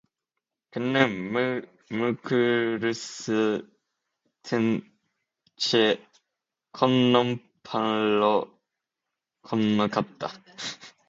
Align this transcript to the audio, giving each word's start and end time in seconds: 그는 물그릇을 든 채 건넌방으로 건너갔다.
그는 0.71 1.67
물그릇을 1.91 3.69
든 4.43 4.81
채 5.59 6.03
건넌방으로 6.71 8.51
건너갔다. 9.43 10.27